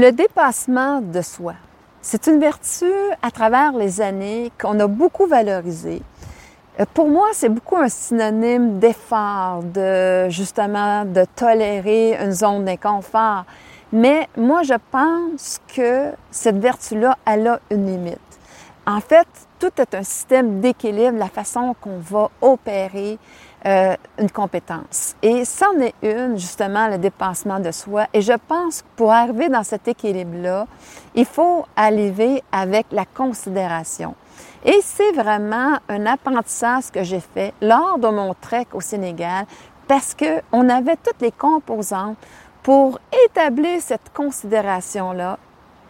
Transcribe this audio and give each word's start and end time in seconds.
Le 0.00 0.12
dépassement 0.12 1.00
de 1.00 1.20
soi, 1.22 1.54
c'est 2.02 2.28
une 2.28 2.38
vertu 2.38 2.84
à 3.20 3.32
travers 3.32 3.72
les 3.72 4.00
années 4.00 4.52
qu'on 4.56 4.78
a 4.78 4.86
beaucoup 4.86 5.26
valorisée. 5.26 6.02
Euh, 6.78 6.84
pour 6.94 7.08
moi, 7.08 7.26
c'est 7.32 7.48
beaucoup 7.48 7.76
un 7.76 7.88
synonyme 7.88 8.78
d'effort, 8.78 9.64
de 9.64 10.28
justement 10.28 11.04
de 11.04 11.24
tolérer 11.34 12.16
une 12.22 12.30
zone 12.30 12.64
d'inconfort. 12.64 13.44
Mais 13.92 14.28
moi, 14.36 14.62
je 14.62 14.74
pense 14.92 15.58
que 15.74 16.12
cette 16.30 16.58
vertu-là, 16.58 17.18
elle 17.26 17.48
a 17.48 17.60
une 17.72 17.86
limite. 17.86 18.38
En 18.86 19.00
fait, 19.00 19.26
tout 19.58 19.72
est 19.78 19.94
un 19.94 20.02
système 20.02 20.60
d'équilibre, 20.60 21.18
la 21.18 21.28
façon 21.28 21.74
qu'on 21.80 21.98
va 21.98 22.30
opérer 22.40 23.18
euh, 23.66 23.96
une 24.18 24.30
compétence. 24.30 25.16
Et 25.20 25.44
c'en 25.44 25.78
est 25.80 25.94
une, 26.02 26.38
justement, 26.38 26.86
le 26.88 26.98
dépassement 26.98 27.58
de 27.58 27.70
soi. 27.72 28.06
Et 28.12 28.20
je 28.20 28.34
pense 28.46 28.82
que 28.82 28.86
pour 28.96 29.12
arriver 29.12 29.48
dans 29.48 29.64
cet 29.64 29.88
équilibre-là, 29.88 30.66
il 31.14 31.24
faut 31.26 31.64
arriver 31.74 32.42
avec 32.52 32.86
la 32.92 33.04
considération. 33.04 34.14
Et 34.64 34.78
c'est 34.82 35.12
vraiment 35.12 35.78
un 35.88 36.06
apprentissage 36.06 36.90
que 36.92 37.02
j'ai 37.02 37.20
fait 37.20 37.52
lors 37.60 37.98
de 37.98 38.08
mon 38.08 38.34
trek 38.34 38.66
au 38.72 38.80
Sénégal 38.80 39.46
parce 39.86 40.14
qu'on 40.14 40.68
avait 40.68 40.96
toutes 40.96 41.20
les 41.20 41.32
composantes 41.32 42.18
pour 42.62 42.98
établir 43.26 43.80
cette 43.80 44.12
considération-là 44.14 45.38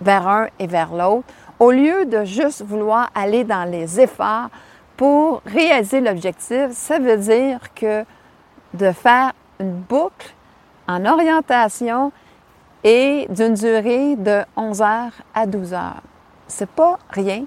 vers 0.01 0.29
un 0.29 0.47
et 0.59 0.67
vers 0.67 0.95
l'autre, 0.95 1.27
au 1.59 1.71
lieu 1.71 2.07
de 2.07 2.25
juste 2.25 2.63
vouloir 2.63 3.11
aller 3.15 3.45
dans 3.45 3.65
les 3.69 4.01
efforts 4.01 4.49
pour 4.97 5.43
réaliser 5.47 6.01
l'objectif, 6.01 6.71
ça 6.71 6.99
veut 6.99 7.17
dire 7.17 7.61
que 7.75 8.05
de 8.75 8.93
faire 8.93 9.33
une 9.61 9.73
boucle 9.73 10.35
en 10.87 11.05
orientation 11.05 12.13
et 12.85 13.27
d'une 13.31 13.55
durée 13.55 14.17
de 14.17 14.43
11 14.57 14.83
heures 14.83 15.13
à 15.35 15.47
12 15.47 15.75
heures. 15.75 16.03
C'est 16.47 16.69
pas 16.71 16.99
rien. 17.11 17.45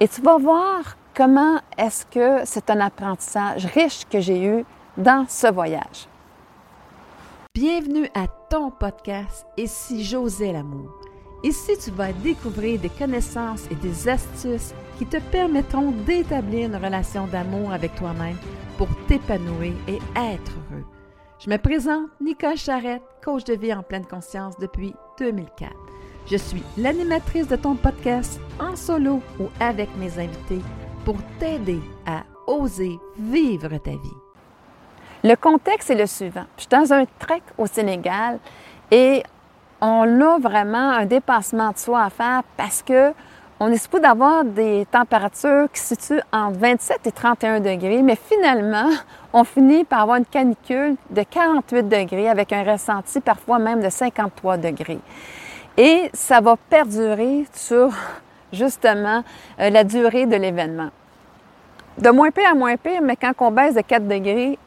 Et 0.00 0.08
tu 0.08 0.20
vas 0.22 0.38
voir 0.38 0.96
comment 1.14 1.58
est-ce 1.76 2.06
que 2.06 2.44
c'est 2.44 2.70
un 2.70 2.80
apprentissage 2.80 3.66
riche 3.66 4.04
que 4.10 4.20
j'ai 4.20 4.44
eu 4.44 4.64
dans 4.96 5.26
ce 5.28 5.52
voyage. 5.52 6.08
Bienvenue 7.54 8.08
à 8.14 8.26
ton 8.48 8.70
podcast 8.70 9.46
Et 9.56 9.66
si 9.66 10.04
j'osais 10.04 10.52
l'amour? 10.52 11.01
Ici, 11.44 11.72
tu 11.82 11.90
vas 11.90 12.12
découvrir 12.12 12.78
des 12.78 12.88
connaissances 12.88 13.64
et 13.68 13.74
des 13.74 14.08
astuces 14.08 14.72
qui 14.96 15.06
te 15.06 15.16
permettront 15.16 15.90
d'établir 15.90 16.68
une 16.68 16.76
relation 16.76 17.26
d'amour 17.26 17.72
avec 17.72 17.96
toi-même 17.96 18.36
pour 18.78 18.86
t'épanouir 19.08 19.72
et 19.88 19.98
être 20.16 20.52
heureux. 20.70 20.84
Je 21.40 21.50
me 21.50 21.56
présente 21.56 22.10
Nicole 22.20 22.56
Charrette, 22.56 23.02
coach 23.24 23.42
de 23.42 23.54
vie 23.54 23.74
en 23.74 23.82
pleine 23.82 24.06
conscience 24.06 24.56
depuis 24.60 24.94
2004. 25.18 25.72
Je 26.30 26.36
suis 26.36 26.62
l'animatrice 26.78 27.48
de 27.48 27.56
ton 27.56 27.74
podcast 27.74 28.40
en 28.60 28.76
solo 28.76 29.20
ou 29.40 29.48
avec 29.58 29.88
mes 29.96 30.16
invités 30.20 30.60
pour 31.04 31.16
t'aider 31.40 31.80
à 32.06 32.22
oser 32.46 32.96
vivre 33.18 33.76
ta 33.78 33.90
vie. 33.90 34.16
Le 35.24 35.34
contexte 35.34 35.90
est 35.90 35.96
le 35.96 36.06
suivant. 36.06 36.46
Je 36.56 36.62
suis 36.62 36.68
dans 36.68 36.92
un 36.92 37.04
trek 37.18 37.42
au 37.58 37.66
Sénégal 37.66 38.38
et 38.92 39.24
on 39.82 40.20
a 40.20 40.38
vraiment 40.38 40.90
un 40.90 41.04
dépassement 41.06 41.72
de 41.72 41.78
soi 41.78 42.04
à 42.04 42.10
faire 42.10 42.42
parce 42.56 42.82
que 42.82 43.12
on 43.58 43.70
est 43.70 43.76
supposé 43.76 44.02
d'avoir 44.02 44.44
des 44.44 44.86
températures 44.90 45.70
qui 45.72 45.80
se 45.80 45.94
situent 45.94 46.22
entre 46.32 46.58
27 46.58 47.06
et 47.06 47.12
31 47.12 47.60
degrés, 47.60 48.02
mais 48.02 48.16
finalement, 48.16 48.88
on 49.32 49.44
finit 49.44 49.84
par 49.84 50.00
avoir 50.02 50.16
une 50.16 50.24
canicule 50.24 50.96
de 51.10 51.22
48 51.22 51.88
degrés 51.88 52.28
avec 52.28 52.52
un 52.52 52.64
ressenti 52.64 53.20
parfois 53.20 53.58
même 53.58 53.80
de 53.82 53.88
53 53.88 54.56
degrés. 54.56 54.98
Et 55.76 56.10
ça 56.12 56.40
va 56.40 56.56
perdurer 56.56 57.46
sur 57.52 57.90
justement 58.52 59.22
euh, 59.60 59.70
la 59.70 59.84
durée 59.84 60.26
de 60.26 60.36
l'événement. 60.36 60.90
De 61.98 62.10
moins 62.10 62.30
pire 62.30 62.50
à 62.50 62.54
moins 62.54 62.76
pire, 62.76 63.02
mais 63.02 63.16
quand 63.16 63.32
on 63.40 63.50
baisse 63.50 63.74
de 63.74 63.80
4 63.80 64.06
degrés, 64.06 64.58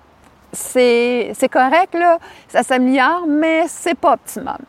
c'est 0.52 1.50
correct, 1.52 1.94
là, 1.94 2.18
ça 2.48 2.64
s'améliore, 2.64 3.26
mais 3.28 3.66
c'est 3.68 3.96
pas 3.96 4.14
optimal. 4.14 4.60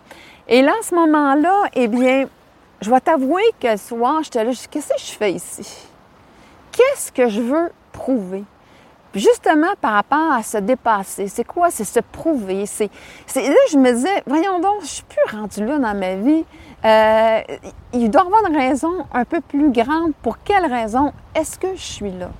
Et 0.49 0.63
là, 0.63 0.73
à 0.79 0.83
ce 0.83 0.95
moment-là, 0.95 1.65
eh 1.75 1.89
bien, 1.89 2.27
je 2.81 2.91
vais 2.91 3.01
t'avouer 3.01 3.43
que 3.61 3.69
le 3.69 3.77
soir, 3.77 4.23
j'étais 4.23 4.45
là, 4.45 4.53
qu'est-ce 4.71 4.89
que 4.89 4.99
je 4.99 5.13
fais 5.13 5.33
ici? 5.33 5.89
Qu'est-ce 6.73 7.11
que 7.11 7.29
je 7.29 7.41
veux 7.41 7.71
prouver? 7.93 8.45
justement, 9.17 9.73
par 9.81 9.95
rapport 9.95 10.33
à 10.33 10.43
se 10.43 10.59
dépasser, 10.59 11.29
c'est 11.29 11.45
quoi? 11.45 11.71
C'est 11.71 11.85
se 11.85 12.01
prouver. 12.01 12.67
C'est, 12.67 12.91
là, 13.35 13.55
je 13.71 13.79
me 13.79 13.93
disais, 13.93 14.23
voyons 14.27 14.61
donc, 14.61 14.83
je 14.83 14.87
suis 14.87 15.05
plus 15.05 15.37
rendue 15.37 15.65
là 15.65 15.79
dans 15.79 15.95
ma 15.95 16.15
vie. 16.17 16.45
Euh, 16.85 17.41
il 17.93 18.11
doit 18.11 18.23
y 18.23 18.27
avoir 18.27 18.47
une 18.49 18.57
raison 18.57 19.07
un 19.13 19.25
peu 19.25 19.41
plus 19.41 19.73
grande. 19.73 20.13
Pour 20.23 20.39
quelle 20.43 20.67
raison 20.67 21.13
est-ce 21.35 21.59
que 21.59 21.75
je 21.75 21.83
suis 21.83 22.13
là? 22.13 22.31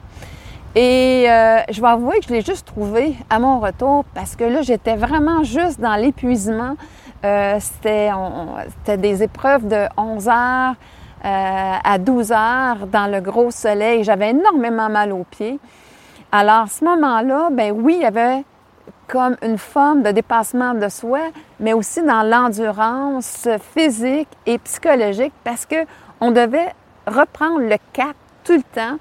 Et 0.79 1.25
euh, 1.27 1.61
je 1.71 1.81
vais 1.81 1.89
avouer 1.89 2.19
que 2.19 2.27
je 2.27 2.35
l'ai 2.35 2.43
juste 2.43 2.67
trouvé 2.67 3.17
à 3.31 3.39
mon 3.39 3.61
retour 3.61 4.05
parce 4.15 4.37
que 4.37 4.45
là, 4.45 4.61
j'étais 4.61 4.95
vraiment 4.95 5.43
juste 5.43 5.81
dans 5.81 5.97
l'épuisement. 5.97 6.77
Euh, 7.25 7.59
c'était, 7.59 8.99
des 8.99 9.23
épreuves 9.23 9.67
de 9.67 9.87
11 9.97 10.29
heures 10.29 10.75
à 11.25 11.99
12 11.99 12.31
heures 12.31 12.87
dans 12.93 13.11
le 13.11 13.21
gros 13.21 13.51
soleil. 13.51 14.05
J'avais 14.05 14.31
énormément 14.31 14.91
mal 14.91 15.13
aux 15.13 15.25
pieds. 15.25 15.59
Alors, 16.31 16.65
à 16.65 16.67
ce 16.67 16.85
moment-là, 16.85 17.49
ben 17.51 17.73
oui, 17.73 17.95
il 17.97 18.03
y 18.03 18.05
avait 18.05 18.45
comme 19.09 19.37
une 19.43 19.57
forme 19.57 20.03
de 20.03 20.11
dépassement 20.11 20.75
de 20.75 20.89
soi, 20.91 21.21
mais 21.59 21.73
aussi 21.73 22.03
dans 22.03 22.23
l'endurance 22.23 23.49
physique 23.75 24.29
et 24.45 24.59
psychologique 24.59 25.33
parce 25.43 25.65
que 25.65 25.87
on 26.21 26.33
devait 26.33 26.75
reprendre 27.07 27.61
le 27.61 27.77
cap 27.95 28.15
tout 28.45 28.53
le 28.53 28.63
temps 28.63 28.99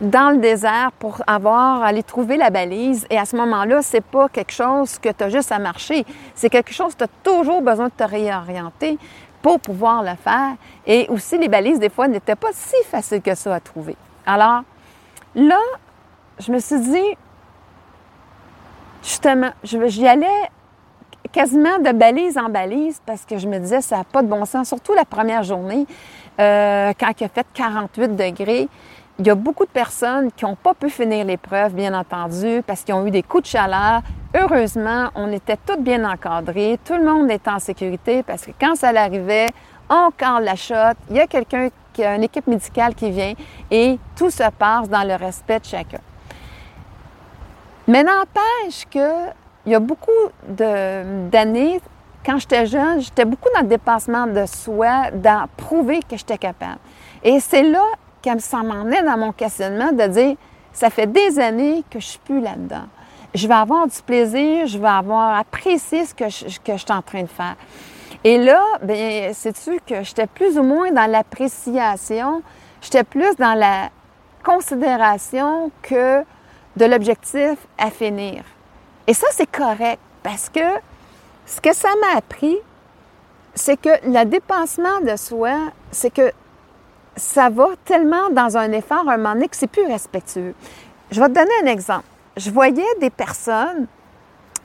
dans 0.00 0.30
le 0.30 0.38
désert 0.38 0.90
pour 0.98 1.22
avoir 1.26 1.82
aller 1.82 2.02
trouver 2.02 2.36
la 2.36 2.50
balise 2.50 3.06
et 3.10 3.18
à 3.18 3.24
ce 3.24 3.36
moment-là, 3.36 3.82
c'est 3.82 4.00
pas 4.00 4.28
quelque 4.28 4.52
chose 4.52 4.98
que 4.98 5.10
tu 5.10 5.24
as 5.24 5.28
juste 5.28 5.52
à 5.52 5.58
marcher, 5.58 6.04
c'est 6.34 6.50
quelque 6.50 6.72
chose 6.72 6.94
que 6.94 6.98
tu 6.98 7.04
as 7.04 7.08
toujours 7.22 7.62
besoin 7.62 7.86
de 7.86 7.92
te 7.92 8.04
réorienter 8.04 8.98
pour 9.42 9.60
pouvoir 9.60 10.02
le 10.02 10.14
faire 10.16 10.54
et 10.86 11.06
aussi 11.08 11.38
les 11.38 11.48
balises 11.48 11.78
des 11.78 11.90
fois 11.90 12.08
n'étaient 12.08 12.34
pas 12.34 12.50
si 12.52 12.76
faciles 12.90 13.22
que 13.22 13.34
ça 13.34 13.54
à 13.54 13.60
trouver. 13.60 13.96
Alors 14.26 14.62
là, 15.34 15.60
je 16.38 16.50
me 16.50 16.58
suis 16.58 16.80
dit, 16.80 17.16
justement, 19.02 19.50
j'y 19.62 20.08
allais 20.08 20.26
quasiment 21.30 21.78
de 21.78 21.92
balise 21.92 22.38
en 22.38 22.48
balise 22.48 23.00
parce 23.04 23.24
que 23.24 23.38
je 23.38 23.48
me 23.48 23.58
disais, 23.58 23.80
ça 23.80 23.98
n'a 23.98 24.04
pas 24.04 24.22
de 24.22 24.28
bon 24.28 24.44
sens, 24.44 24.68
surtout 24.68 24.94
la 24.94 25.04
première 25.04 25.42
journée, 25.42 25.86
euh, 26.40 26.92
quand 26.98 27.12
il 27.20 27.24
a 27.24 27.28
fait 27.28 27.46
48 27.54 28.16
degrés. 28.16 28.68
Il 29.20 29.26
y 29.26 29.30
a 29.30 29.36
beaucoup 29.36 29.64
de 29.64 29.70
personnes 29.70 30.32
qui 30.32 30.44
n'ont 30.44 30.56
pas 30.56 30.74
pu 30.74 30.90
finir 30.90 31.24
l'épreuve, 31.24 31.72
bien 31.72 31.94
entendu, 31.94 32.62
parce 32.66 32.82
qu'ils 32.82 32.94
ont 32.94 33.06
eu 33.06 33.12
des 33.12 33.22
coups 33.22 33.44
de 33.44 33.48
chaleur. 33.48 34.02
Heureusement, 34.34 35.10
on 35.14 35.30
était 35.30 35.56
toutes 35.64 35.82
bien 35.82 36.04
encadrés, 36.04 36.80
tout 36.84 36.94
le 36.94 37.04
monde 37.04 37.30
était 37.30 37.50
en 37.50 37.60
sécurité 37.60 38.24
parce 38.24 38.44
que 38.44 38.50
quand 38.60 38.74
ça 38.74 38.88
arrivait, 38.88 39.46
on 39.88 40.10
calme 40.10 40.42
la 40.42 40.56
shot, 40.56 40.98
il 41.10 41.16
y 41.16 41.20
a 41.20 41.28
quelqu'un, 41.28 41.68
une 41.96 42.24
équipe 42.24 42.48
médicale 42.48 42.96
qui 42.96 43.12
vient 43.12 43.34
et 43.70 44.00
tout 44.16 44.30
se 44.30 44.50
passe 44.58 44.88
dans 44.88 45.06
le 45.06 45.14
respect 45.14 45.60
de 45.60 45.64
chacun. 45.64 46.00
Mais 47.86 48.02
n'empêche 48.02 48.86
qu'il 48.90 49.32
y 49.66 49.74
a 49.76 49.78
beaucoup 49.78 50.10
d'années, 50.48 51.80
quand 52.26 52.38
j'étais 52.38 52.66
jeune, 52.66 53.00
j'étais 53.00 53.24
beaucoup 53.24 53.50
dans 53.54 53.60
le 53.60 53.68
dépassement 53.68 54.26
de 54.26 54.44
soi, 54.46 55.12
dans 55.12 55.46
prouver 55.56 56.00
que 56.00 56.16
j'étais 56.16 56.38
capable. 56.38 56.78
Et 57.22 57.38
c'est 57.38 57.62
là 57.62 57.84
que 58.24 58.42
ça 58.42 58.62
m'emmenait 58.62 59.02
dans 59.02 59.16
mon 59.16 59.32
questionnement 59.32 59.92
de 59.92 60.06
dire, 60.06 60.36
ça 60.72 60.90
fait 60.90 61.06
des 61.06 61.38
années 61.38 61.84
que 61.90 62.00
je 62.00 62.06
suis 62.06 62.18
plus 62.18 62.40
là-dedans. 62.40 62.86
Je 63.34 63.46
vais 63.48 63.54
avoir 63.54 63.86
du 63.86 64.00
plaisir, 64.02 64.66
je 64.66 64.78
vais 64.78 64.88
avoir 64.88 65.38
apprécié 65.38 66.04
ce 66.04 66.14
que 66.14 66.28
je, 66.28 66.58
que 66.60 66.72
je 66.72 66.78
suis 66.78 66.92
en 66.92 67.02
train 67.02 67.22
de 67.22 67.28
faire. 67.28 67.56
Et 68.22 68.38
là, 68.38 68.62
bien, 68.82 69.32
sais-tu 69.32 69.78
que 69.86 70.02
j'étais 70.02 70.26
plus 70.26 70.56
ou 70.58 70.62
moins 70.62 70.90
dans 70.90 71.10
l'appréciation, 71.10 72.42
j'étais 72.80 73.04
plus 73.04 73.36
dans 73.36 73.54
la 73.54 73.90
considération 74.42 75.70
que 75.82 76.22
de 76.76 76.84
l'objectif 76.84 77.56
à 77.78 77.90
finir. 77.90 78.44
Et 79.06 79.14
ça, 79.14 79.26
c'est 79.32 79.50
correct 79.50 80.00
parce 80.22 80.48
que 80.48 80.60
ce 81.46 81.60
que 81.60 81.74
ça 81.74 81.88
m'a 82.00 82.18
appris, 82.18 82.56
c'est 83.54 83.80
que 83.80 83.90
le 84.06 84.24
dépensement 84.24 85.00
de 85.00 85.16
soi, 85.16 85.56
c'est 85.90 86.12
que 86.12 86.32
ça 87.16 87.48
va 87.48 87.68
tellement 87.84 88.30
dans 88.30 88.56
un 88.56 88.72
effort 88.72 89.08
un 89.08 89.16
moment 89.16 89.34
donné 89.34 89.48
que 89.48 89.56
c'est 89.56 89.68
plus 89.68 89.86
respectueux. 89.86 90.54
Je 91.10 91.20
vais 91.20 91.28
te 91.28 91.34
donner 91.34 91.52
un 91.62 91.66
exemple. 91.66 92.04
Je 92.36 92.50
voyais 92.50 92.82
des 93.00 93.10
personnes 93.10 93.86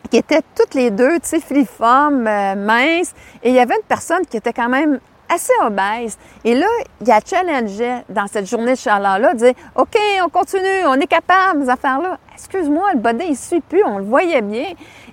qui 0.09 0.17
étaient 0.17 0.41
toutes 0.55 0.73
les 0.73 0.89
deux, 0.89 1.19
tu 1.19 1.29
sais, 1.29 1.39
filiformes, 1.39 2.25
euh, 2.25 2.55
minces, 2.55 3.13
et 3.43 3.49
il 3.49 3.55
y 3.55 3.59
avait 3.59 3.75
une 3.75 3.87
personne 3.87 4.25
qui 4.25 4.37
était 4.37 4.53
quand 4.53 4.69
même 4.69 4.99
assez 5.31 5.53
obèse. 5.63 6.17
Et 6.43 6.55
là, 6.55 6.65
il 7.01 7.11
a 7.11 7.19
challengé 7.23 8.01
dans 8.09 8.25
cette 8.25 8.49
journée 8.49 8.71
de 8.71 8.77
chaleur-là, 8.77 9.35
dire 9.35 9.53
OK, 9.75 9.95
on 10.25 10.29
continue, 10.29 10.85
on 10.87 10.95
est 10.95 11.07
capable, 11.07 11.63
ces 11.63 11.69
affaires-là. 11.69 12.17
Excuse-moi, 12.33 12.93
le 12.93 12.99
body, 12.99 13.25
il 13.29 13.37
suit 13.37 13.61
plus, 13.61 13.83
on 13.83 13.99
le 13.99 14.05
voyait 14.05 14.41
bien. 14.41 14.65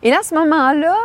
Et 0.02 0.10
là, 0.10 0.20
à 0.20 0.22
ce 0.22 0.34
moment-là, 0.34 0.96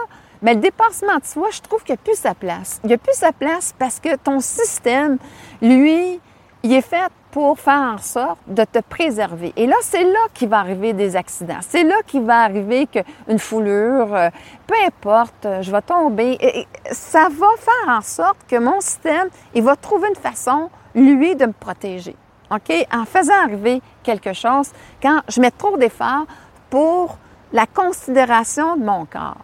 Mais 0.41 0.55
le 0.55 0.59
dépassement 0.59 1.17
de 1.17 1.25
soi, 1.25 1.49
je 1.51 1.61
trouve 1.61 1.83
qu'il 1.83 1.93
n'y 1.93 1.99
a 1.99 2.03
plus 2.03 2.17
sa 2.17 2.33
place. 2.33 2.79
Il 2.83 2.87
n'y 2.87 2.93
a 2.93 2.97
plus 2.97 3.13
sa 3.13 3.31
place 3.31 3.73
parce 3.77 3.99
que 3.99 4.15
ton 4.15 4.39
système, 4.39 5.17
lui, 5.61 6.19
il 6.63 6.73
est 6.73 6.81
fait 6.81 7.11
pour 7.31 7.59
faire 7.59 7.93
en 7.95 7.97
sorte 7.97 8.39
de 8.47 8.63
te 8.63 8.79
préserver. 8.79 9.53
Et 9.55 9.65
là, 9.65 9.75
c'est 9.81 10.03
là 10.03 10.19
qu'il 10.33 10.49
va 10.49 10.59
arriver 10.59 10.93
des 10.93 11.15
accidents. 11.15 11.59
C'est 11.61 11.83
là 11.83 11.95
qu'il 12.05 12.23
va 12.23 12.41
arriver 12.41 12.87
qu'une 12.87 13.39
foulure, 13.39 14.13
euh, 14.13 14.29
peu 14.67 14.75
importe, 14.85 15.45
euh, 15.45 15.61
je 15.61 15.71
vais 15.71 15.81
tomber. 15.81 16.37
Et 16.41 16.67
ça 16.91 17.29
va 17.29 17.47
faire 17.57 17.95
en 17.95 18.01
sorte 18.01 18.37
que 18.47 18.57
mon 18.57 18.81
système, 18.81 19.29
il 19.53 19.63
va 19.63 19.75
trouver 19.75 20.09
une 20.09 20.15
façon, 20.15 20.69
lui, 20.93 21.35
de 21.35 21.45
me 21.45 21.53
protéger. 21.53 22.15
OK? 22.51 22.87
En 22.93 23.05
faisant 23.05 23.41
arriver 23.45 23.81
quelque 24.03 24.33
chose, 24.33 24.69
quand 25.01 25.21
je 25.29 25.39
mets 25.39 25.51
trop 25.51 25.77
d'efforts 25.77 26.25
pour 26.69 27.17
la 27.53 27.65
considération 27.65 28.75
de 28.75 28.83
mon 28.83 29.05
corps. 29.05 29.37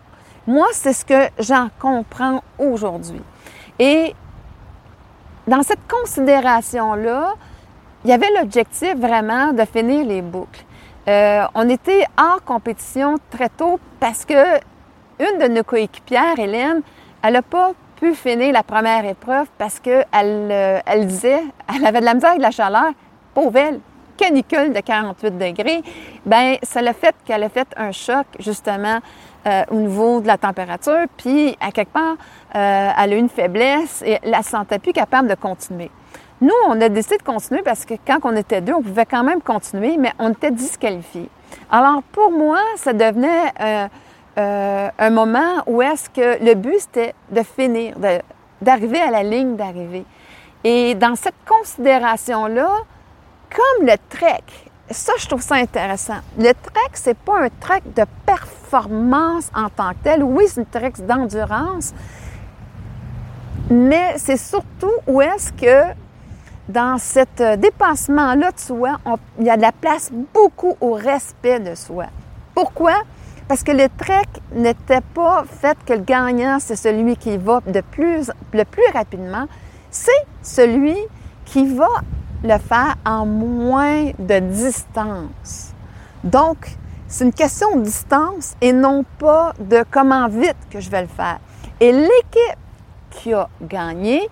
Moi, 0.48 0.68
c'est 0.72 0.94
ce 0.94 1.04
que 1.04 1.28
j'en 1.40 1.68
comprends 1.78 2.42
aujourd'hui. 2.58 3.22
Et 3.80 4.16
dans 5.46 5.62
cette 5.62 5.86
considération-là, 5.90 7.34
il 8.06 8.10
y 8.10 8.14
avait 8.14 8.32
l'objectif 8.40 8.96
vraiment 8.96 9.52
de 9.52 9.66
finir 9.66 10.06
les 10.06 10.22
boucles. 10.22 10.64
Euh, 11.10 11.44
on 11.54 11.68
était 11.70 12.06
hors 12.18 12.42
compétition 12.46 13.18
très 13.30 13.50
tôt 13.50 13.78
parce 14.00 14.24
que 14.24 14.58
une 15.20 15.40
de 15.40 15.48
nos 15.48 15.64
coéquipières, 15.64 16.40
Hélène, 16.40 16.82
elle 17.22 17.34
n'a 17.34 17.42
pas 17.42 17.72
pu 17.98 18.14
finir 18.14 18.54
la 18.54 18.64
première 18.64 19.04
épreuve 19.04 19.48
parce 19.58 19.80
qu'elle 19.82 20.06
euh, 20.14 20.80
elle 20.86 21.08
disait, 21.08 21.44
elle 21.76 21.86
avait 21.86 22.00
de 22.00 22.06
la 22.06 22.14
misère 22.14 22.32
avec 22.32 22.42
la 22.42 22.52
chaleur. 22.52 22.92
Pauvre 23.34 23.58
elle, 23.58 23.80
canicule 24.18 24.74
de 24.74 24.80
48 24.80 25.38
degrés. 25.38 25.82
Ben, 26.26 26.58
ça 26.64 26.82
l'a 26.82 26.94
fait 26.94 27.16
qu'elle 27.26 27.44
a 27.44 27.50
fait 27.50 27.68
un 27.78 27.92
choc, 27.92 28.26
justement, 28.40 29.00
euh, 29.48 29.64
au 29.72 29.76
niveau 29.76 30.20
de 30.20 30.28
la 30.28 30.38
température. 30.38 31.06
Puis, 31.16 31.56
à 31.62 31.72
quelque 31.72 31.94
part, 31.94 32.16
euh, 32.56 32.90
elle 32.98 33.14
a 33.14 33.16
eu 33.16 33.20
une 33.20 33.30
faiblesse 33.30 34.04
et 34.06 34.20
elle 34.22 34.32
ne 34.32 34.44
se 34.44 34.50
sentait 34.50 34.80
plus 34.80 34.92
capable 34.92 35.30
de 35.30 35.36
continuer. 35.36 35.90
Nous, 36.42 36.54
on 36.68 36.82
a 36.82 36.90
décidé 36.90 37.18
de 37.18 37.24
continuer 37.24 37.62
parce 37.62 37.86
que 37.86 37.94
quand 38.06 38.20
on 38.24 38.36
était 38.36 38.60
deux, 38.60 38.74
on 38.74 38.82
pouvait 38.82 39.06
quand 39.06 39.24
même 39.24 39.42
continuer, 39.42 39.96
mais 39.98 40.12
on 40.20 40.32
était 40.32 40.52
disqualifiés. 40.52 41.30
Alors, 41.72 42.04
pour 42.12 42.32
moi, 42.32 42.60
ça 42.76 42.92
devenait 42.92 43.88
euh, 44.38 44.90
un 45.00 45.10
moment 45.10 45.64
où 45.66 45.82
est-ce 45.82 46.10
que 46.10 46.44
le 46.44 46.54
but, 46.54 46.80
c'était 46.80 47.16
de 47.32 47.42
finir, 47.42 47.96
d'arriver 48.62 49.00
à 49.00 49.12
la 49.12 49.24
ligne 49.24 49.56
d'arrivée. 49.56 50.06
Et 50.64 50.94
dans 50.96 51.16
cette 51.16 51.36
considération-là, 51.48 52.70
comme 53.50 53.88
le 53.88 53.96
trek, 54.10 54.44
ça, 54.90 55.14
je 55.20 55.28
trouve 55.28 55.42
ça 55.42 55.56
intéressant. 55.56 56.20
Le 56.38 56.54
trek, 56.54 56.92
c'est 56.94 57.18
pas 57.18 57.44
un 57.44 57.50
trek 57.60 57.82
de 57.96 58.04
performance 58.26 59.50
en 59.54 59.70
tant 59.70 59.92
que 59.92 60.04
tel. 60.04 60.24
Oui, 60.24 60.46
c'est 60.48 60.62
une 60.62 60.66
trek 60.66 60.94
d'endurance, 61.00 61.94
mais 63.70 64.16
c'est 64.18 64.38
surtout 64.38 64.94
où 65.08 65.22
est-ce 65.22 65.52
que 65.52 65.94
dans 66.70 66.98
cet 66.98 67.40
euh, 67.42 67.56
dépassement-là 67.56 68.52
de 68.52 68.60
soi, 68.60 68.98
il 69.40 69.46
y 69.46 69.50
a 69.50 69.56
de 69.56 69.62
la 69.62 69.72
place 69.72 70.12
beaucoup 70.34 70.76
au 70.82 70.94
respect 70.94 71.60
de 71.60 71.76
soi. 71.76 72.08
Pourquoi? 72.54 72.94
Parce 73.48 73.64
que 73.64 73.72
le 73.72 73.88
trek 73.98 74.28
n'était 74.54 75.02
pas 75.14 75.46
fait 75.50 75.78
que 75.86 75.94
le 75.94 76.02
gagnant, 76.02 76.58
c'est 76.60 76.76
celui 76.76 77.16
qui 77.16 77.38
va 77.38 77.62
de 77.66 77.80
plus, 77.80 78.30
le 78.52 78.66
plus 78.66 78.84
rapidement, 78.94 79.48
c'est 79.90 80.12
celui 80.42 80.98
qui 81.46 81.66
va 81.74 81.88
le 82.44 82.58
faire 82.58 82.96
en 83.06 83.26
moins 83.26 84.12
de 84.18 84.40
distance. 84.40 85.74
Donc, 86.24 86.70
c'est 87.08 87.24
une 87.24 87.34
question 87.34 87.78
de 87.78 87.84
distance 87.84 88.56
et 88.62 88.74
non 88.74 89.06
pas 89.18 89.54
de 89.60 89.84
comment 89.90 90.28
vite 90.28 90.58
que 90.70 90.80
je 90.80 90.90
vais 90.90 91.02
le 91.02 91.08
faire. 91.08 91.40
Et 91.80 91.92
l'équipe 91.92 92.58
qui 93.12 93.34
a 93.34 93.48
gagné, 93.62 94.30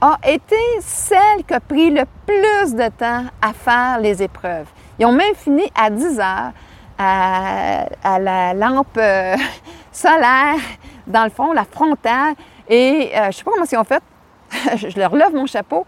a 0.00 0.18
été 0.24 0.56
celle 0.80 1.44
qui 1.46 1.54
a 1.54 1.60
pris 1.60 1.90
le 1.90 2.04
plus 2.26 2.74
de 2.74 2.88
temps 2.88 3.24
à 3.42 3.52
faire 3.52 3.98
les 4.00 4.22
épreuves. 4.22 4.66
Ils 4.98 5.06
ont 5.06 5.12
même 5.12 5.34
fini 5.34 5.64
à 5.74 5.90
10 5.90 6.20
heures 6.20 6.52
à, 6.98 8.18
la 8.18 8.54
lampe 8.54 8.96
euh, 8.96 9.36
solaire, 9.92 10.60
dans 11.06 11.24
le 11.24 11.30
fond, 11.30 11.52
la 11.52 11.64
frontale. 11.64 12.34
Et 12.68 13.10
euh, 13.14 13.22
je 13.22 13.26
ne 13.26 13.32
sais 13.32 13.44
pas 13.44 13.50
comment 13.52 13.66
ils 13.70 13.76
ont 13.78 13.84
fait. 13.84 14.02
je 14.88 14.98
leur 14.98 15.14
lève 15.14 15.34
mon 15.34 15.46
chapeau. 15.46 15.86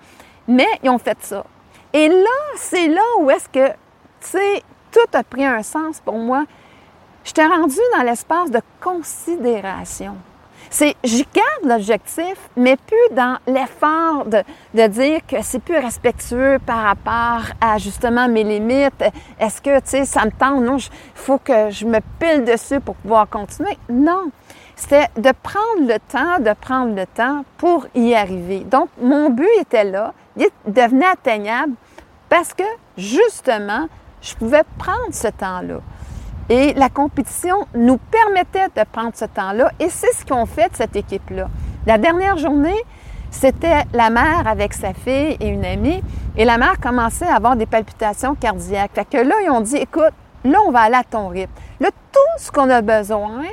Mais 0.50 0.66
ils 0.82 0.90
ont 0.90 0.98
fait 0.98 1.16
ça. 1.20 1.44
Et 1.92 2.08
là, 2.08 2.38
c'est 2.56 2.88
là 2.88 3.02
où 3.20 3.30
est-ce 3.30 3.48
que, 3.48 3.68
tu 3.68 3.74
sais, 4.20 4.62
tout 4.90 5.16
a 5.16 5.22
pris 5.22 5.44
un 5.44 5.62
sens 5.62 6.00
pour 6.04 6.18
moi. 6.18 6.44
Je 7.22 7.32
t'ai 7.32 7.46
rendu 7.46 7.78
dans 7.96 8.02
l'espace 8.02 8.50
de 8.50 8.60
considération. 8.80 10.16
C'est, 10.68 10.96
j'y 11.04 11.24
garde 11.32 11.64
l'objectif, 11.64 12.36
mais 12.56 12.76
plus 12.76 13.14
dans 13.14 13.38
l'effort 13.46 14.24
de, 14.26 14.42
de 14.74 14.86
dire 14.88 15.20
que 15.26 15.36
c'est 15.42 15.60
plus 15.60 15.78
respectueux 15.78 16.58
par 16.66 16.82
rapport 16.82 17.54
à 17.60 17.78
justement 17.78 18.26
mes 18.28 18.42
limites. 18.42 19.04
Est-ce 19.38 19.62
que, 19.62 19.78
tu 19.80 19.86
sais, 19.86 20.04
ça 20.04 20.24
me 20.24 20.32
tente? 20.32 20.62
Non, 20.62 20.78
il 20.78 20.90
faut 21.14 21.38
que 21.38 21.70
je 21.70 21.86
me 21.86 22.00
pile 22.18 22.44
dessus 22.44 22.80
pour 22.80 22.96
pouvoir 22.96 23.28
continuer. 23.28 23.78
Non. 23.88 24.32
C'était 24.74 25.08
de 25.16 25.30
prendre 25.42 25.86
le 25.86 25.98
temps, 26.10 26.42
de 26.42 26.54
prendre 26.54 26.96
le 26.96 27.06
temps 27.06 27.44
pour 27.58 27.86
y 27.94 28.14
arriver. 28.14 28.60
Donc, 28.60 28.88
mon 29.00 29.28
but 29.28 29.48
était 29.60 29.84
là, 29.84 30.14
devenait 30.66 31.06
atteignable 31.06 31.74
parce 32.28 32.54
que, 32.54 32.64
justement, 32.96 33.88
je 34.22 34.34
pouvais 34.34 34.62
prendre 34.78 35.12
ce 35.12 35.28
temps-là. 35.28 35.80
Et 36.48 36.74
la 36.74 36.88
compétition 36.88 37.66
nous 37.74 37.98
permettait 37.98 38.68
de 38.76 38.84
prendre 38.90 39.12
ce 39.14 39.24
temps-là 39.24 39.70
et 39.78 39.88
c'est 39.88 40.12
ce 40.12 40.26
qu'on 40.26 40.46
fait 40.46 40.68
de 40.70 40.76
cette 40.76 40.96
équipe-là. 40.96 41.48
La 41.86 41.96
dernière 41.96 42.36
journée, 42.38 42.84
c'était 43.30 43.84
la 43.92 44.10
mère 44.10 44.46
avec 44.46 44.74
sa 44.74 44.92
fille 44.92 45.36
et 45.38 45.48
une 45.48 45.64
amie 45.64 46.02
et 46.36 46.44
la 46.44 46.58
mère 46.58 46.80
commençait 46.80 47.26
à 47.26 47.36
avoir 47.36 47.54
des 47.54 47.66
palpitations 47.66 48.34
cardiaques. 48.34 48.90
Fait 48.94 49.04
que 49.04 49.18
là, 49.18 49.36
ils 49.44 49.50
ont 49.50 49.60
dit, 49.60 49.76
écoute, 49.76 50.12
là, 50.44 50.58
on 50.66 50.72
va 50.72 50.80
aller 50.80 50.96
à 50.96 51.04
ton 51.04 51.28
rythme. 51.28 51.52
Là, 51.78 51.90
tout 52.12 52.18
ce 52.38 52.50
qu'on 52.50 52.68
a 52.68 52.82
besoin, 52.82 53.44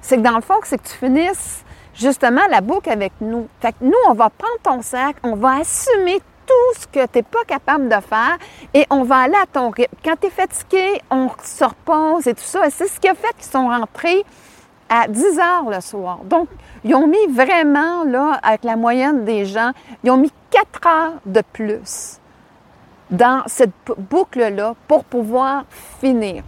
c'est 0.00 0.16
que 0.16 0.22
dans 0.22 0.36
le 0.36 0.42
fond, 0.42 0.54
c'est 0.64 0.78
que 0.78 0.88
tu 0.88 0.94
finisses 0.94 1.64
justement 1.96 2.42
la 2.50 2.60
boucle 2.60 2.90
avec 2.90 3.12
nous. 3.20 3.48
Fait 3.60 3.72
que 3.72 3.84
nous, 3.84 3.92
on 4.08 4.14
va 4.14 4.30
prendre 4.30 4.58
ton 4.62 4.82
sac, 4.82 5.16
on 5.22 5.34
va 5.34 5.56
assumer 5.60 6.20
tout 6.46 6.80
ce 6.80 6.86
que 6.86 7.04
tu 7.06 7.18
n'es 7.18 7.22
pas 7.22 7.44
capable 7.46 7.88
de 7.88 8.00
faire 8.00 8.36
et 8.72 8.86
on 8.90 9.02
va 9.02 9.16
aller 9.16 9.34
à 9.34 9.46
ton 9.46 9.70
rythme. 9.70 9.94
Quand 10.04 10.14
tu 10.20 10.28
es 10.28 10.30
fatigué, 10.30 11.02
on 11.10 11.28
se 11.42 11.64
repose 11.64 12.26
et 12.26 12.34
tout 12.34 12.42
ça. 12.42 12.66
Et 12.66 12.70
c'est 12.70 12.86
ce 12.86 13.00
qui 13.00 13.08
a 13.08 13.14
fait 13.14 13.34
qu'ils 13.36 13.50
sont 13.50 13.68
rentrés 13.68 14.24
à 14.88 15.08
10 15.08 15.38
heures 15.38 15.68
le 15.68 15.80
soir. 15.80 16.18
Donc, 16.24 16.48
ils 16.84 16.94
ont 16.94 17.08
mis 17.08 17.26
vraiment, 17.28 18.04
là, 18.04 18.38
avec 18.42 18.62
la 18.62 18.76
moyenne 18.76 19.24
des 19.24 19.44
gens, 19.44 19.72
ils 20.04 20.10
ont 20.10 20.16
mis 20.16 20.32
4 20.50 20.86
heures 20.86 21.14
de 21.24 21.42
plus 21.52 22.20
dans 23.10 23.42
cette 23.46 23.72
boucle-là 23.98 24.74
pour 24.86 25.04
pouvoir 25.04 25.64
finir. 26.00 26.44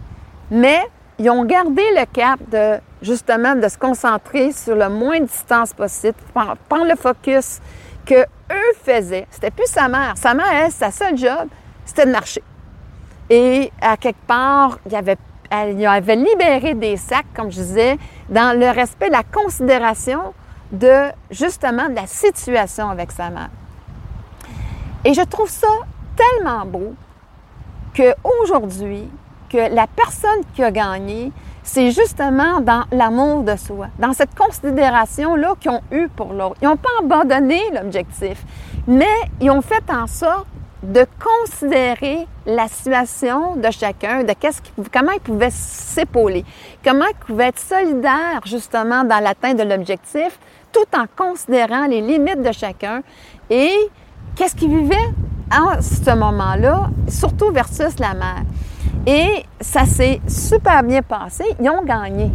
Mais 0.49 0.81
ils 1.19 1.29
ont 1.29 1.43
gardé 1.43 1.83
le 1.95 2.05
cap 2.05 2.39
de, 2.49 2.79
justement, 3.01 3.53
de 3.53 3.67
se 3.67 3.77
concentrer 3.77 4.53
sur 4.53 4.75
le 4.75 4.87
moins 4.87 5.19
de 5.19 5.25
distance 5.25 5.73
possible, 5.73 6.15
prendre 6.33 6.85
le 6.85 6.95
focus 6.95 7.59
que 8.05 8.21
eux 8.23 8.73
faisaient. 8.83 9.27
C'était 9.29 9.51
plus 9.51 9.67
sa 9.67 9.89
mère. 9.89 10.13
Sa 10.15 10.33
mère, 10.33 10.51
elle, 10.51 10.71
sa 10.71 10.91
seule 10.91 11.17
job, 11.17 11.49
c'était 11.85 12.05
de 12.05 12.11
marcher. 12.11 12.41
Et 13.29 13.69
à 13.81 13.97
quelque 13.97 14.25
part, 14.25 14.79
il 14.85 14.93
y 14.93 14.95
avait, 14.95 15.17
elle 15.51 15.85
avait 15.85 16.15
libéré 16.15 16.73
des 16.73 16.95
sacs, 16.95 17.25
comme 17.35 17.51
je 17.51 17.57
disais, 17.57 17.97
dans 18.29 18.57
le 18.57 18.69
respect, 18.69 19.09
la 19.09 19.23
considération 19.23 20.33
de, 20.71 21.11
justement, 21.29 21.89
de 21.89 21.95
la 21.95 22.07
situation 22.07 22.89
avec 22.89 23.11
sa 23.11 23.29
mère. 23.29 23.49
Et 25.03 25.13
je 25.13 25.21
trouve 25.21 25.49
ça 25.49 25.67
tellement 26.15 26.65
beau 26.65 26.93
qu'aujourd'hui, 27.93 29.09
que 29.49 29.73
la 29.73 29.87
personne 29.87 30.41
qui 30.53 30.63
a 30.63 30.71
gagné, 30.71 31.31
c'est 31.63 31.91
justement 31.91 32.61
dans 32.61 32.83
l'amour 32.91 33.43
de 33.43 33.55
soi, 33.55 33.87
dans 33.99 34.13
cette 34.13 34.35
considération-là 34.35 35.53
qu'ils 35.59 35.71
ont 35.71 35.81
eue 35.91 36.07
pour 36.15 36.33
l'autre. 36.33 36.55
Ils 36.61 36.67
n'ont 36.67 36.77
pas 36.77 36.89
abandonné 36.99 37.61
l'objectif, 37.73 38.43
mais 38.87 39.05
ils 39.39 39.51
ont 39.51 39.61
fait 39.61 39.83
en 39.91 40.07
sorte 40.07 40.47
de 40.81 41.05
considérer 41.19 42.25
la 42.45 42.67
situation 42.67 43.55
de 43.57 43.69
chacun, 43.69 44.23
de 44.23 44.33
qu'est-ce 44.33 44.61
comment 44.93 45.11
ils 45.11 45.19
pouvaient 45.19 45.51
s'épauler, 45.51 46.45
comment 46.83 47.05
ils 47.05 47.25
pouvaient 47.25 47.47
être 47.47 47.59
solidaires 47.59 48.41
justement 48.45 49.03
dans 49.03 49.21
l'atteinte 49.21 49.57
de 49.57 49.63
l'objectif, 49.63 50.39
tout 50.71 50.85
en 50.97 51.05
considérant 51.15 51.85
les 51.85 52.01
limites 52.01 52.41
de 52.41 52.51
chacun 52.51 53.01
et 53.49 53.73
qu'est-ce 54.35 54.55
qu'ils 54.55 54.69
vivaient 54.69 54.95
en 55.51 55.81
ce 55.81 56.15
moment-là, 56.15 56.89
surtout 57.09 57.51
versus 57.51 57.99
la 57.99 58.13
mère. 58.13 58.43
Et 59.05 59.45
ça 59.59 59.85
s'est 59.85 60.21
super 60.27 60.83
bien 60.83 61.01
passé. 61.01 61.43
Ils 61.59 61.69
ont 61.69 61.83
gagné. 61.83 62.31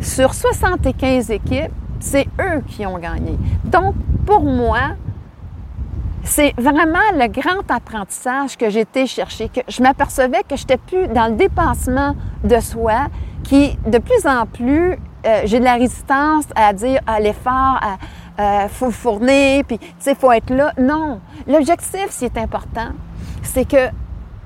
Sur 0.00 0.34
75 0.34 1.30
équipes, 1.30 1.72
c'est 2.00 2.26
eux 2.40 2.60
qui 2.68 2.84
ont 2.86 2.98
gagné. 2.98 3.38
Donc, 3.64 3.94
pour 4.26 4.42
moi, 4.42 4.96
c'est 6.22 6.54
vraiment 6.56 6.98
le 7.12 7.28
grand 7.28 7.70
apprentissage 7.70 8.56
que 8.56 8.76
été 8.76 9.06
chercher, 9.06 9.48
que 9.48 9.60
je 9.68 9.82
m'apercevais 9.82 10.42
que 10.48 10.56
je 10.56 10.62
n'étais 10.62 10.78
plus 10.78 11.06
dans 11.08 11.26
le 11.26 11.36
dépassement 11.36 12.14
de 12.42 12.60
soi, 12.60 13.08
qui 13.42 13.78
de 13.86 13.98
plus 13.98 14.26
en 14.26 14.46
plus 14.46 14.98
euh, 15.26 15.42
j'ai 15.44 15.58
de 15.58 15.64
la 15.64 15.74
résistance 15.74 16.44
à 16.54 16.72
dire 16.72 17.00
à 17.06 17.18
l'effort, 17.18 17.80
il 18.38 18.68
faut 18.68 18.90
fournir, 18.90 19.64
puis 19.64 19.78
tu 19.78 19.86
sais, 19.98 20.14
faut 20.14 20.32
être 20.32 20.50
là. 20.50 20.72
Non, 20.76 21.20
l'objectif, 21.46 22.10
ce 22.10 22.18
qui 22.20 22.24
est 22.26 22.38
important, 22.38 22.90
c'est 23.42 23.66
que 23.66 23.88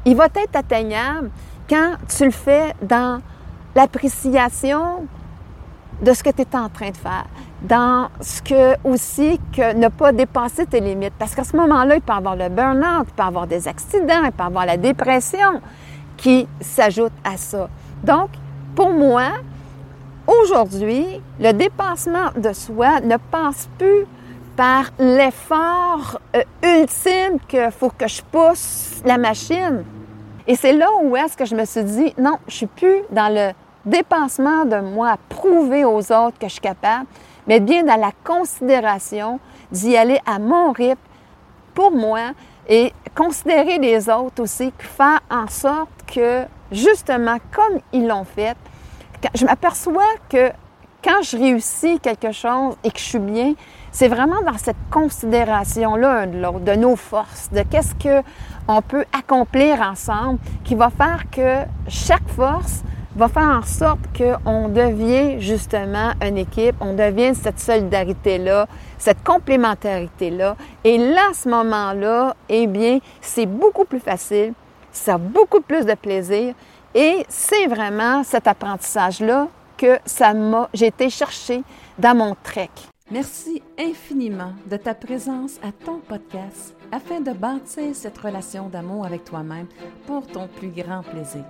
il 0.05 0.17
va 0.17 0.27
être 0.27 0.55
atteignable 0.55 1.31
quand 1.68 1.94
tu 2.08 2.25
le 2.25 2.30
fais 2.30 2.75
dans 2.82 3.20
l'appréciation 3.75 5.06
de 6.02 6.12
ce 6.12 6.22
que 6.22 6.30
tu 6.30 6.42
es 6.42 6.56
en 6.56 6.68
train 6.68 6.90
de 6.90 6.96
faire, 6.96 7.26
dans 7.62 8.08
ce 8.20 8.40
que 8.40 8.88
aussi 8.88 9.40
que 9.52 9.75
ne 9.75 9.88
pas 9.88 10.12
dépasser 10.12 10.66
tes 10.66 10.80
limites. 10.80 11.14
Parce 11.18 11.34
qu'à 11.34 11.44
ce 11.44 11.56
moment-là, 11.56 11.96
il 11.96 12.00
peut 12.00 12.12
y 12.12 12.16
avoir 12.16 12.37
le 12.37 12.48
burn-out, 12.48 13.06
il 13.08 13.14
peut 13.14 13.22
y 13.22 13.26
avoir 13.26 13.46
des 13.46 13.66
accidents, 13.66 14.25
il 14.25 14.32
peut 14.32 14.44
y 14.44 14.46
avoir 14.46 14.66
la 14.66 14.76
dépression 14.76 15.60
qui 16.16 16.46
s'ajoute 16.60 17.12
à 17.25 17.37
ça. 17.37 17.68
Donc, 18.02 18.30
pour 18.75 18.90
moi, 18.92 19.30
aujourd'hui, 20.26 21.20
le 21.40 21.52
dépassement 21.52 22.30
de 22.37 22.52
soi 22.52 23.00
ne 23.00 23.16
passe 23.16 23.68
plus 23.78 24.06
par 24.56 24.84
l'effort 24.98 26.20
euh, 26.34 26.42
ultime 26.62 27.38
qu'il 27.46 27.70
faut 27.70 27.90
que 27.90 28.08
je 28.08 28.22
pousse 28.22 29.00
la 29.04 29.16
machine. 29.16 29.84
Et 30.49 30.57
c'est 30.57 30.73
là 30.73 30.88
où 31.02 31.14
est-ce 31.14 31.37
que 31.37 31.45
je 31.45 31.55
me 31.55 31.67
suis 31.67 31.85
dit, 31.85 32.14
non, 32.17 32.38
je 32.49 32.55
suis 32.55 32.67
plus 32.67 33.02
dans 33.11 33.33
le 33.33 33.52
dépassement 33.85 34.64
de 34.64 34.81
moi, 34.81 35.17
prouver 35.28 35.85
aux 35.85 36.11
autres 36.11 36.38
que 36.38 36.49
je 36.49 36.52
suis 36.52 36.61
capable, 36.61 37.05
mais 37.47 37.61
bien 37.61 37.85
dans 37.85 38.00
la 38.00 38.12
considération 38.25 39.40
d'y 39.71 39.95
aller 39.95 40.19
à 40.25 40.38
mon 40.38 40.73
rythme 40.73 40.99
pour 41.75 41.90
moi 41.90 42.31
et 42.67 42.95
considérer 43.14 43.78
les 43.78 44.09
autres 44.09 44.43
aussi, 44.43 44.73
faire 44.78 45.21
en 45.31 45.47
sorte 45.49 45.90
que, 46.07 46.45
justement, 46.73 47.37
comme 47.55 47.81
ils 47.93 48.07
l'ont 48.09 48.25
fait, 48.25 48.57
je 49.35 49.45
m'aperçois 49.45 50.14
que 50.31 50.50
quand 51.02 51.23
je 51.23 51.37
réussis 51.37 52.00
quelque 52.00 52.33
chose 52.33 52.75
et 52.85 52.90
que 52.90 52.99
je 52.99 53.05
suis 53.05 53.19
bien, 53.19 53.55
c'est 53.93 54.09
vraiment 54.09 54.43
dans 54.43 54.59
cette 54.59 54.76
considération-là 54.90 56.26
de 56.26 56.75
nos 56.75 56.97
forces, 56.97 57.50
de 57.50 57.62
qu'est-ce 57.62 57.95
qu'on 57.95 58.83
peut 58.83 59.05
accomplir 59.17 59.81
ensemble 59.81 60.38
qui 60.64 60.75
va 60.75 60.90
faire 60.90 61.25
que 61.31 61.64
chaque 61.88 62.28
force 62.28 62.83
va 63.17 63.28
faire 63.28 63.61
en 63.61 63.62
sorte 63.62 64.00
qu'on 64.17 64.69
devient 64.69 65.40
justement 65.40 66.12
une 66.23 66.38
équipe, 66.38 66.76
on 66.81 66.95
devient 66.95 67.35
cette 67.35 67.59
solidarité-là, 67.59 68.67
cette 68.97 69.25
complémentarité-là. 69.25 70.57
Et 70.85 70.99
là, 70.99 71.23
à 71.31 71.35
ce 71.35 71.49
moment-là, 71.49 72.37
eh 72.49 72.67
bien, 72.67 72.99
c'est 73.21 73.47
beaucoup 73.47 73.85
plus 73.85 73.99
facile, 73.99 74.52
ça 74.93 75.14
a 75.14 75.19
beaucoup 75.19 75.61
plus 75.61 75.85
de 75.85 75.95
plaisir 75.95 76.55
et 76.95 77.25
c'est 77.28 77.67
vraiment 77.67 78.23
cet 78.23 78.47
apprentissage-là 78.47 79.49
que 79.78 79.99
ça 80.04 80.35
m'a, 80.35 80.68
j'ai 80.75 80.88
été 80.88 81.08
chercher 81.08 81.62
dans 81.99 82.14
mon 82.14 82.37
trek. 82.42 82.70
Merci 83.11 83.62
infiniment 83.78 84.52
de 84.66 84.76
ta 84.76 84.92
présence 84.92 85.58
à 85.62 85.73
ton 85.73 86.00
podcast 86.00 86.75
afin 86.92 87.20
de 87.20 87.32
bâtir 87.32 87.94
cette 87.94 88.18
relation 88.18 88.68
d'amour 88.68 89.06
avec 89.06 89.25
toi-même 89.25 89.66
pour 90.06 90.26
ton 90.26 90.49
plus 90.49 90.68
grand 90.68 91.02
plaisir. 91.02 91.44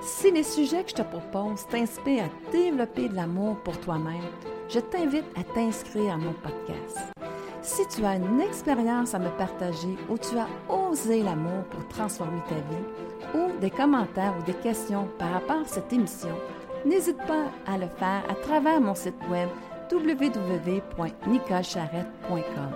Si 0.00 0.30
les 0.30 0.42
sujets 0.42 0.82
que 0.82 0.90
je 0.90 0.94
te 0.96 1.02
propose 1.02 1.66
t'inspirent 1.68 2.24
à 2.24 2.52
développer 2.52 3.08
de 3.08 3.14
l'amour 3.14 3.56
pour 3.62 3.78
toi-même, 3.78 4.28
je 4.68 4.80
t'invite 4.80 5.26
à 5.36 5.44
t'inscrire 5.44 6.14
à 6.14 6.16
mon 6.16 6.32
podcast. 6.32 6.98
Si 7.62 7.86
tu 7.88 8.04
as 8.04 8.16
une 8.16 8.40
expérience 8.40 9.14
à 9.14 9.18
me 9.18 9.30
partager 9.30 9.96
où 10.08 10.16
tu 10.16 10.36
as 10.38 10.48
osé 10.72 11.22
l'amour 11.22 11.64
pour 11.70 11.86
transformer 11.88 12.40
ta 12.48 12.54
vie, 12.54 13.34
ou 13.34 13.60
des 13.60 13.70
commentaires 13.70 14.34
ou 14.38 14.42
des 14.44 14.54
questions 14.54 15.08
par 15.18 15.32
rapport 15.32 15.60
à 15.60 15.66
cette 15.66 15.92
émission, 15.92 16.34
n'hésite 16.84 17.16
pas 17.26 17.46
à 17.66 17.78
le 17.78 17.88
faire 17.98 18.22
à 18.28 18.34
travers 18.34 18.80
mon 18.80 18.94
site 18.94 19.16
web 19.30 19.48
www.nicolcharrette.com. 19.90 22.70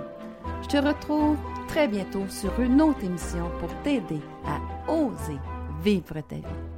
Je 0.62 0.68
te 0.68 0.76
retrouve 0.76 1.36
très 1.68 1.86
bientôt 1.88 2.26
sur 2.28 2.60
une 2.60 2.80
autre 2.80 3.04
émission 3.04 3.50
pour 3.60 3.68
t'aider 3.82 4.20
à 4.46 4.58
oser 4.90 5.38
vivre 5.82 6.20
ta 6.20 6.36
vie. 6.36 6.62